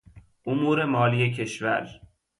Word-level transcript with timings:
امور 0.45 0.83
مالی 0.85 1.31
کشور 1.33 1.87